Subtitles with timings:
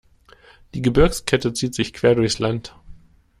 [0.73, 2.73] Die Gebirgskette zieht sich quer durchs Land.